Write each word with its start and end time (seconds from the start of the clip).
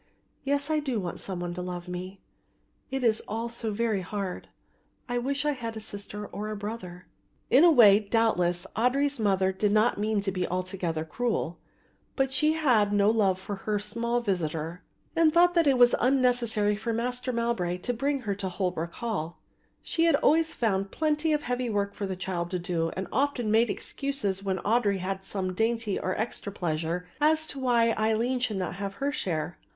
Yes, 0.43 0.71
I 0.71 0.79
do 0.79 0.99
want 0.99 1.19
some 1.19 1.41
one 1.41 1.53
to 1.53 1.61
love 1.61 1.87
me, 1.87 2.21
it 2.89 3.03
is 3.03 3.21
all 3.27 3.49
so 3.49 3.69
very 3.71 4.01
hard; 4.01 4.47
I 5.07 5.19
wish 5.19 5.45
I 5.45 5.51
had 5.51 5.77
a 5.77 5.79
sister 5.79 6.25
or 6.25 6.49
a 6.49 6.55
brother." 6.55 7.05
In 7.51 7.63
a 7.63 7.69
way, 7.69 7.99
doubtless, 7.99 8.65
Audry's 8.75 9.19
mother 9.19 9.51
did 9.51 9.71
not 9.71 9.99
mean 9.99 10.19
to 10.21 10.31
be 10.31 10.47
altogether 10.47 11.05
cruel; 11.05 11.59
but 12.15 12.33
she 12.33 12.53
had 12.53 12.91
no 12.91 13.11
love 13.11 13.37
for 13.39 13.57
her 13.57 13.77
small 13.77 14.21
visitor 14.21 14.81
and 15.15 15.31
thought 15.31 15.53
that 15.53 15.67
it 15.67 15.77
was 15.77 15.93
unnecessary 15.99 16.75
for 16.75 16.93
Master 16.93 17.31
Mowbray 17.31 17.77
to 17.77 17.93
bring 17.93 18.21
her 18.21 18.33
to 18.33 18.49
Holwick 18.49 18.93
Hall. 18.93 19.37
So 19.51 19.57
she 19.83 20.09
always 20.15 20.51
found 20.51 20.89
plenty 20.89 21.31
of 21.31 21.43
heavy 21.43 21.69
work 21.69 21.93
for 21.93 22.07
the 22.07 22.15
child 22.15 22.49
to 22.49 22.57
do 22.57 22.89
and 22.97 23.07
often 23.11 23.51
made 23.51 23.69
excuses 23.69 24.41
when 24.43 24.57
Audry 24.65 24.97
had 24.97 25.25
some 25.25 25.53
dainty 25.53 25.99
or 25.99 26.17
extra 26.19 26.51
pleasure 26.51 27.07
as 27.21 27.45
to 27.45 27.59
why 27.59 27.93
Aline 27.95 28.39
should 28.39 28.57
not 28.57 28.73
have 28.77 28.95
her 28.95 29.11
share. 29.11 29.59